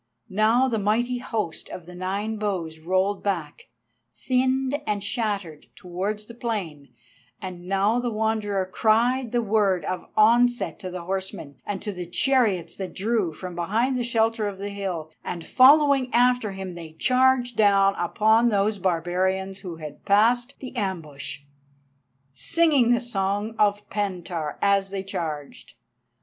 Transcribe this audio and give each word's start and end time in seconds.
Now 0.29 0.67
the 0.67 0.79
mighty 0.79 1.19
host 1.19 1.69
of 1.69 1.85
the 1.85 1.93
Nine 1.93 2.37
bows 2.37 2.79
rolled 2.79 3.21
back, 3.21 3.67
thinned 4.15 4.81
and 4.87 5.03
shattered, 5.03 5.67
towards 5.75 6.25
the 6.25 6.33
plain, 6.33 6.91
and 7.39 7.67
now 7.67 7.99
the 7.99 8.09
Wanderer 8.09 8.65
cried 8.65 9.31
the 9.31 9.43
word 9.43 9.85
of 9.85 10.07
onset 10.17 10.79
to 10.79 10.89
the 10.89 11.03
horsemen 11.03 11.57
and 11.67 11.83
to 11.83 11.91
the 11.93 12.07
chariots 12.07 12.75
that 12.77 12.95
drew 12.95 13.31
from 13.31 13.53
behind 13.53 13.95
the 13.95 14.03
shelter 14.03 14.47
of 14.47 14.57
the 14.57 14.69
hill, 14.69 15.11
and 15.23 15.45
following 15.45 16.11
after 16.15 16.53
him 16.53 16.71
they 16.71 16.93
charged 16.93 17.55
down 17.55 17.93
upon 17.95 18.49
those 18.49 18.79
barbarians 18.79 19.59
who 19.59 19.75
had 19.75 20.03
passed 20.03 20.55
the 20.57 20.75
ambush, 20.75 21.41
singing 22.33 22.89
the 22.89 22.99
song 23.01 23.53
of 23.59 23.87
Pentaur 23.91 24.57
as 24.63 24.89
they 24.89 25.03
charged. 25.03 25.75